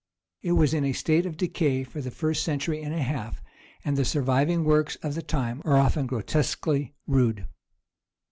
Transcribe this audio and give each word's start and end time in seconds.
It 0.41 0.53
was 0.53 0.73
in 0.73 0.83
a 0.83 0.93
state 0.93 1.27
of 1.27 1.37
decay 1.37 1.83
for 1.83 2.01
the 2.01 2.09
first 2.09 2.43
century 2.43 2.81
and 2.81 2.91
a 2.91 3.03
half, 3.03 3.43
and 3.85 3.95
the 3.95 4.03
surviving 4.03 4.63
works 4.63 4.95
of 5.03 5.13
that 5.13 5.27
time 5.27 5.61
are 5.63 5.77
often 5.77 6.07
grotesquely 6.07 6.95
rude. 7.05 7.45